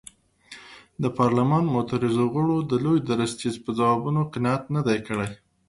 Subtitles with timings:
[1.03, 5.29] د پارلمان معترضو غړو د لوی درستیز په ځوابونو قناعت نه دی کړی.